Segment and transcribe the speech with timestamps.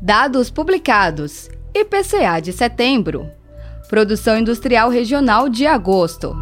[0.00, 3.30] Dados publicados: IPCA de setembro,
[3.88, 6.34] Produção Industrial Regional de agosto.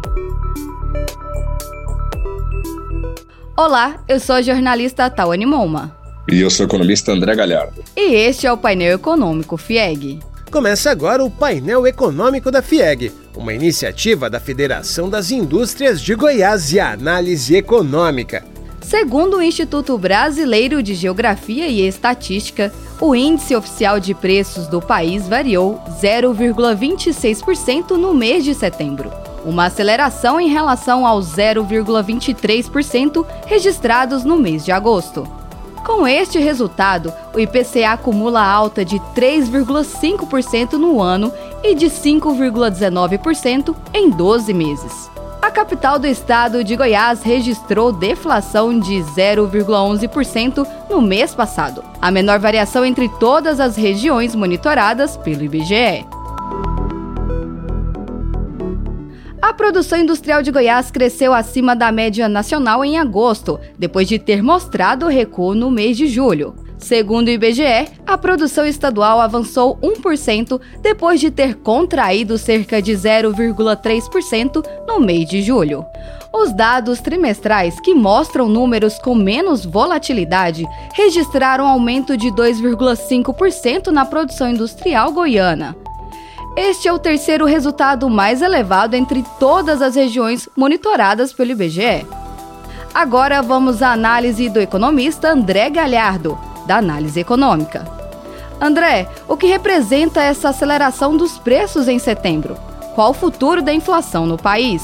[3.57, 5.95] Olá, eu sou a jornalista Tawane Moma.
[6.29, 7.83] E eu sou o economista André Galhardo.
[7.95, 10.19] E este é o painel econômico FIEG.
[10.51, 16.71] Começa agora o painel econômico da FIEG, uma iniciativa da Federação das Indústrias de Goiás
[16.71, 18.43] e Análise Econômica.
[18.93, 25.27] Segundo o Instituto Brasileiro de Geografia e Estatística, o índice oficial de preços do país
[25.27, 29.11] variou 0,26% no mês de setembro,
[29.43, 35.27] uma aceleração em relação aos 0,23% registrados no mês de agosto.
[35.83, 44.11] Com este resultado, o IPCA acumula alta de 3,5% no ano e de 5,19% em
[44.11, 45.11] 12 meses.
[45.43, 52.39] A capital do estado de Goiás registrou deflação de 0,11% no mês passado, a menor
[52.39, 56.05] variação entre todas as regiões monitoradas pelo IBGE.
[59.41, 64.41] A produção industrial de Goiás cresceu acima da média nacional em agosto, depois de ter
[64.41, 66.55] mostrado recuo no mês de julho.
[66.83, 74.61] Segundo o IBGE, a produção estadual avançou 1% depois de ter contraído cerca de 0,3%
[74.85, 75.85] no mês de julho.
[76.33, 84.49] Os dados trimestrais, que mostram números com menos volatilidade, registraram aumento de 2,5% na produção
[84.49, 85.77] industrial goiana.
[86.57, 92.05] Este é o terceiro resultado mais elevado entre todas as regiões monitoradas pelo IBGE.
[92.93, 97.85] Agora vamos à análise do economista André Galhardo, da análise econômica.
[98.59, 102.55] André, o que representa essa aceleração dos preços em setembro?
[102.95, 104.81] Qual o futuro da inflação no país?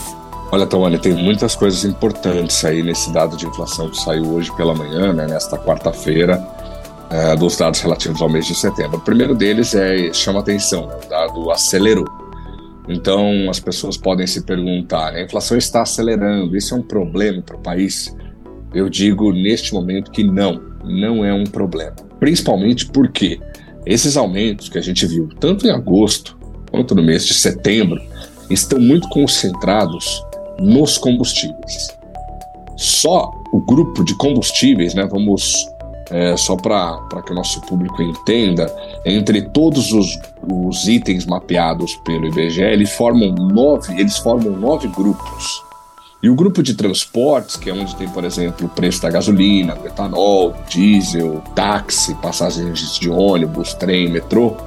[0.51, 4.73] Olha, Tawane, tem muitas coisas importantes aí nesse dado de inflação que saiu hoje pela
[4.73, 6.43] manhã, né, nesta quarta-feira
[7.11, 8.97] uh, dos dados relativos ao mês de setembro.
[8.97, 12.07] O primeiro deles é chama atenção, né, o dado acelerou.
[12.87, 17.43] Então as pessoas podem se perguntar: né, a inflação está acelerando, isso é um problema
[17.43, 18.15] para o país?
[18.73, 21.95] Eu digo neste momento que não, não é um problema.
[22.19, 23.39] Principalmente porque
[23.85, 26.37] esses aumentos que a gente viu tanto em agosto
[26.69, 28.01] quanto no mês de setembro
[28.49, 30.23] estão muito concentrados
[30.59, 31.87] nos combustíveis.
[32.75, 35.53] Só o grupo de combustíveis, né, vamos
[36.11, 38.73] é, só para que o nosso público entenda,
[39.05, 40.19] entre todos os,
[40.51, 45.68] os itens mapeados pelo IBGE, eles formam nove, eles formam nove grupos.
[46.21, 49.73] E o grupo de transportes, que é onde tem, por exemplo, o preço da gasolina,
[49.75, 54.57] do etanol, diesel, táxi, passagens de ônibus, trem, metrô,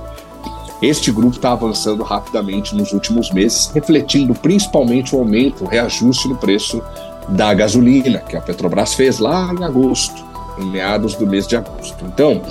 [0.80, 6.36] este grupo está avançando rapidamente nos últimos meses, refletindo principalmente o aumento, o reajuste no
[6.36, 6.82] preço
[7.28, 12.04] da gasolina, que a Petrobras fez lá em agosto em meados do mês de agosto.
[12.04, 12.42] Então,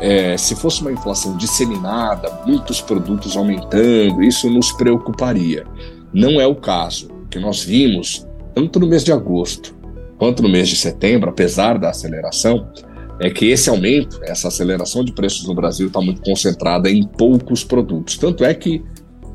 [0.00, 5.66] é, se fosse uma inflação disseminada, muitos produtos aumentando, isso nos preocuparia.
[6.12, 7.10] Não é o caso.
[7.10, 8.26] O que nós vimos,
[8.58, 9.72] tanto no mês de agosto
[10.18, 12.68] quanto no mês de setembro, apesar da aceleração,
[13.20, 17.62] é que esse aumento, essa aceleração de preços no Brasil está muito concentrada em poucos
[17.62, 18.18] produtos.
[18.18, 18.82] Tanto é que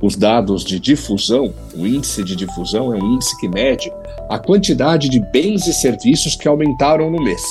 [0.01, 3.89] os dados de difusão, o índice de difusão é um índice que mede
[4.29, 7.41] a quantidade de bens e serviços que aumentaram no mês.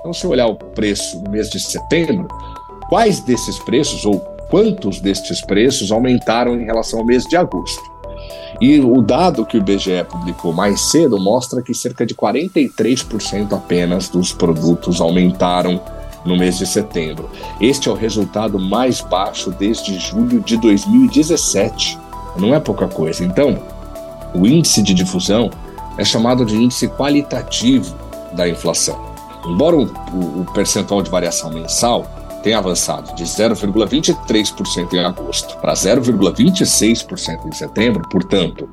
[0.00, 2.26] Então, se olhar o preço no mês de setembro,
[2.88, 4.18] quais desses preços ou
[4.50, 7.91] quantos destes preços aumentaram em relação ao mês de agosto?
[8.60, 14.08] E o dado que o IBGE publicou mais cedo mostra que cerca de 43% apenas
[14.08, 15.80] dos produtos aumentaram
[16.24, 17.28] no mês de setembro.
[17.60, 21.98] Este é o resultado mais baixo desde julho de 2017.
[22.36, 23.24] Não é pouca coisa.
[23.24, 23.58] Então,
[24.34, 25.50] o índice de difusão
[25.98, 27.94] é chamado de índice qualitativo
[28.32, 29.12] da inflação.
[29.44, 32.06] Embora o, o, o percentual de variação mensal
[32.42, 38.68] tenha avançado de 0,23% em agosto para 0,26% em setembro, portanto,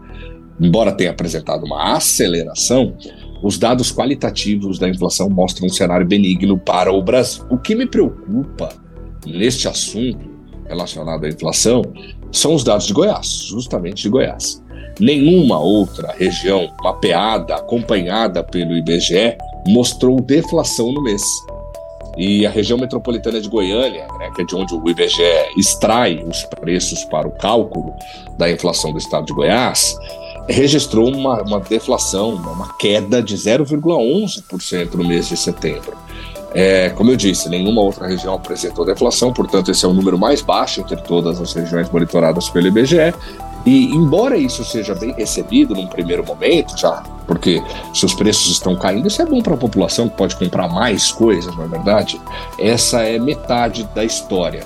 [0.59, 2.95] embora tenha apresentado uma aceleração,
[3.41, 7.45] os dados qualitativos da inflação mostram um cenário benigno para o Brasil.
[7.49, 8.69] O que me preocupa
[9.25, 10.29] neste assunto
[10.67, 11.81] relacionado à inflação
[12.31, 14.61] são os dados de Goiás, justamente de Goiás.
[14.99, 19.37] Nenhuma outra região mapeada, acompanhada pelo IBGE,
[19.67, 21.23] mostrou deflação no mês.
[22.19, 25.23] E a região metropolitana de Goiânia, né, que é de onde o IBGE
[25.57, 27.95] extrai os preços para o cálculo
[28.37, 29.97] da inflação do estado de Goiás,
[30.49, 35.95] registrou uma, uma deflação, uma queda de 0,11% no mês de setembro.
[36.53, 40.41] É, como eu disse, nenhuma outra região apresentou deflação, portanto, esse é o número mais
[40.41, 43.13] baixo entre todas as regiões monitoradas pelo IBGE.
[43.65, 47.61] E embora isso seja bem recebido num primeiro momento, já porque
[47.93, 51.11] se os preços estão caindo, isso é bom para a população que pode comprar mais
[51.11, 52.19] coisas, não é verdade?
[52.57, 54.63] Essa é metade da história.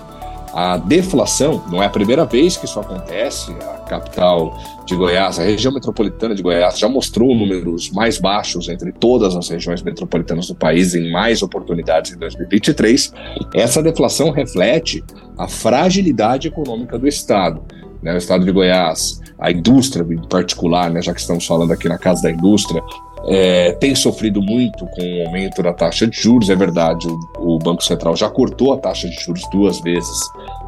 [0.53, 3.51] A deflação não é a primeira vez que isso acontece.
[3.51, 8.93] A capital de Goiás, a região metropolitana de Goiás, já mostrou números mais baixos entre
[8.93, 13.11] todas as regiões metropolitanas do país em mais oportunidades em 2023.
[13.53, 15.03] Essa deflação reflete
[15.37, 17.61] a fragilidade econômica do Estado.
[18.03, 18.13] Né?
[18.13, 21.01] O Estado de Goiás, a indústria em particular, né?
[21.01, 22.83] já que estamos falando aqui na Casa da Indústria,
[23.25, 27.07] é, tem sofrido muito com o aumento da taxa de juros, é verdade.
[27.07, 30.19] O, o, Banco Central já cortou a taxa de juros duas vezes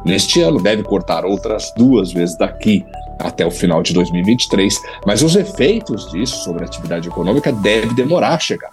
[0.04, 2.84] neste ano, deve cortar outras duas vezes daqui
[3.18, 4.74] até o final de 2023.
[5.06, 8.70] Mas os efeitos disso sobre a atividade econômica devem demorar a chegar.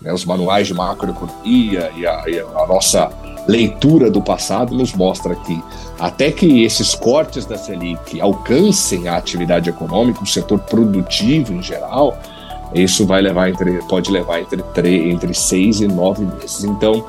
[0.00, 0.12] Né?
[0.12, 3.10] Os manuais de macroeconomia e a, e a nossa
[3.46, 5.62] leitura do passado nos mostra que
[5.98, 12.18] até que esses cortes da Selic alcancem a atividade econômica, o setor produtivo em geral,
[12.74, 16.64] isso vai levar entre, pode levar entre, entre seis e nove meses.
[16.64, 17.04] Então,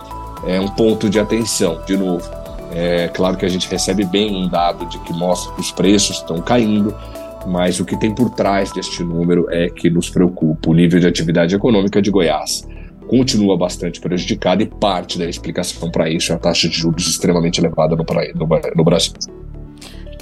[0.46, 2.30] é um ponto de atenção, de novo.
[2.72, 6.18] É claro que a gente recebe bem um dado de que mostra que os preços
[6.18, 6.94] estão caindo,
[7.48, 10.70] mas o que tem por trás deste número é que nos preocupa.
[10.70, 12.68] O nível de atividade econômica de Goiás
[13.08, 17.60] continua bastante prejudicado e parte da explicação para isso é a taxa de juros extremamente
[17.60, 19.14] elevada no, no, no Brasil.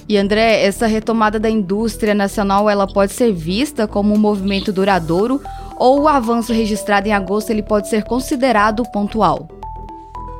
[0.07, 5.41] E André, essa retomada da indústria nacional, ela pode ser vista como um movimento duradouro
[5.77, 9.47] ou o avanço registrado em agosto ele pode ser considerado pontual?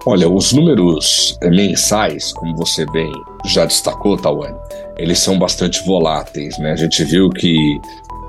[0.06, 3.12] Olha, os números eh, mensais, como você bem
[3.46, 4.58] já destacou, Tawane,
[4.98, 6.74] eles são bastante voláteis, né?
[6.74, 7.80] A gente viu que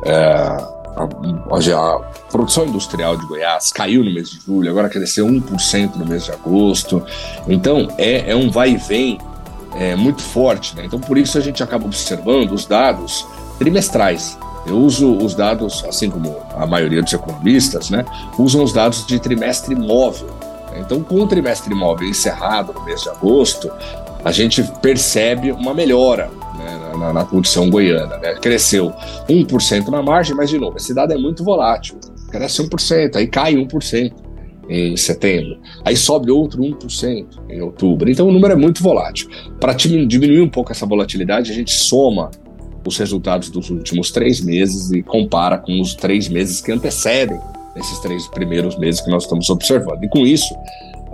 [0.06, 0.56] é,
[0.96, 1.98] a, a,
[2.30, 6.32] produção industrial de Goiás caiu no mês de julho, agora cresceu 1% no mês de
[6.32, 7.04] agosto.
[7.48, 9.18] Então, é, é um vai e vem
[9.74, 10.76] é, muito forte.
[10.76, 10.84] Né?
[10.86, 13.26] Então, por isso a gente acaba observando os dados
[13.58, 14.38] trimestrais.
[14.66, 18.04] Eu uso os dados, assim como a maioria dos economistas, né,
[18.38, 20.30] usam os dados de trimestre móvel.
[20.76, 23.70] Então, com o trimestre móvel encerrado no mês de agosto,
[24.24, 28.16] a gente percebe uma melhora né, na, na, produção goiana.
[28.18, 28.34] Né?
[28.34, 28.92] Cresceu
[29.28, 31.98] 1% na margem, mas, de novo, esse dado é muito volátil.
[32.30, 34.12] Cresce 1%, aí cai 1%
[34.68, 38.10] em setembro, aí sobe outro 1% em outubro.
[38.10, 39.28] Então o número é muito volátil.
[39.60, 42.30] Para diminuir um pouco essa volatilidade, a gente soma
[42.86, 47.38] os resultados dos últimos três meses e compara com os três meses que antecedem
[47.76, 50.02] esses três primeiros meses que nós estamos observando.
[50.04, 50.54] E com isso,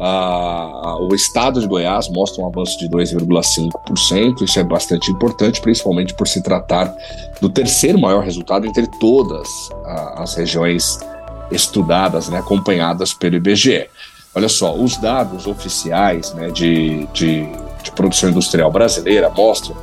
[0.00, 4.42] o estado de Goiás mostra um avanço de 2,5%.
[4.42, 6.94] Isso é bastante importante, principalmente por se tratar
[7.40, 9.48] do terceiro maior resultado entre todas
[10.16, 10.98] as regiões
[11.50, 13.88] estudadas, né, acompanhadas pelo IBGE.
[14.34, 17.46] Olha só, os dados oficiais né, de, de,
[17.82, 19.76] de produção industrial brasileira mostram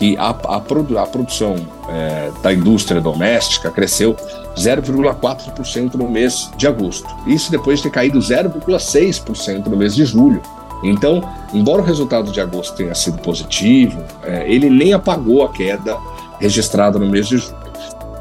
[0.00, 1.56] que a, a, a produção
[1.86, 4.16] é, da indústria doméstica cresceu
[4.56, 7.06] 0,4% no mês de agosto.
[7.26, 10.40] Isso depois de ter caído 0,6% no mês de julho.
[10.82, 15.98] Então, embora o resultado de agosto tenha sido positivo, é, ele nem apagou a queda
[16.40, 17.60] registrada no mês de julho.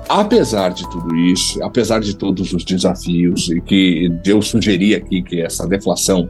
[0.09, 5.39] Apesar de tudo isso, apesar de todos os desafios, e que eu sugeri aqui que
[5.39, 6.29] essa deflação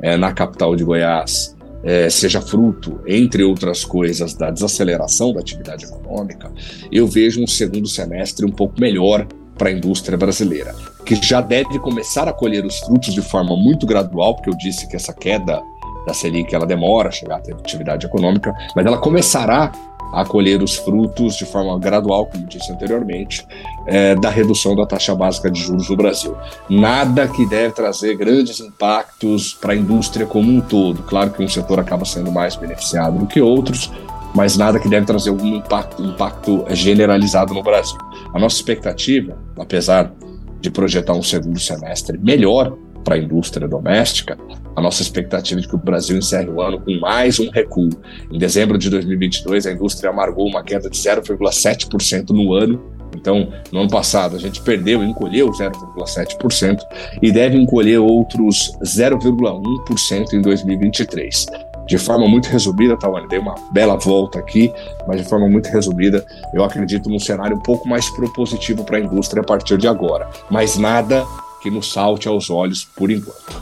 [0.00, 5.84] é, na capital de Goiás é, seja fruto, entre outras coisas, da desaceleração da atividade
[5.84, 6.50] econômica,
[6.90, 9.26] eu vejo um segundo semestre um pouco melhor
[9.56, 10.74] para a indústria brasileira,
[11.04, 14.88] que já deve começar a colher os frutos de forma muito gradual, porque eu disse
[14.88, 15.62] que essa queda
[16.06, 19.72] da Selic ela demora a chegar à atividade econômica, mas ela começará
[20.12, 23.46] a colher os frutos de forma gradual, como disse anteriormente,
[23.86, 26.36] é, da redução da taxa básica de juros no Brasil.
[26.70, 31.02] Nada que deve trazer grandes impactos para a indústria como um todo.
[31.02, 33.92] Claro que um setor acaba sendo mais beneficiado do que outros,
[34.34, 37.98] mas nada que deve trazer algum impacto, impacto generalizado no Brasil.
[38.32, 40.12] A nossa expectativa, apesar
[40.60, 44.36] de projetar um segundo semestre melhor para a indústria doméstica,
[44.74, 47.88] a nossa expectativa é de que o Brasil encerre o ano com mais um recuo.
[48.32, 52.82] Em dezembro de 2022, a indústria amargou uma queda de 0,7% no ano.
[53.14, 56.80] Então, no ano passado, a gente perdeu, encolheu 0,7%
[57.22, 61.46] e deve encolher outros 0,1% em 2023
[61.86, 64.72] de forma muito resumida, Tawane, dei uma bela volta aqui,
[65.06, 69.00] mas de forma muito resumida, eu acredito num cenário um pouco mais propositivo para a
[69.00, 70.28] indústria a partir de agora.
[70.50, 71.24] Mas nada
[71.66, 73.60] que nos salte aos olhos por enquanto.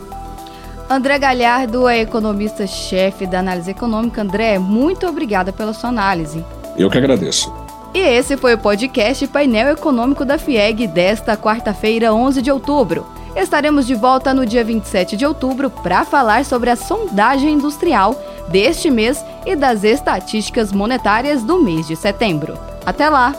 [0.90, 4.20] André Galhardo é economista-chefe da análise econômica.
[4.20, 6.44] André, muito obrigada pela sua análise.
[6.76, 7.50] Eu que agradeço.
[7.94, 13.06] E esse foi o podcast Painel Econômico da FIEG desta quarta-feira, 11 de outubro.
[13.34, 18.14] Estaremos de volta no dia 27 de outubro para falar sobre a sondagem industrial
[18.48, 22.58] deste mês e das estatísticas monetárias do mês de setembro.
[22.84, 23.34] Até lá!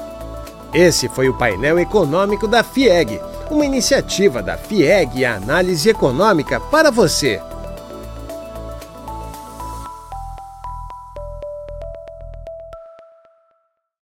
[0.74, 6.90] Esse foi o painel econômico da FIEG uma iniciativa da FIEG e Análise Econômica para
[6.92, 7.42] você.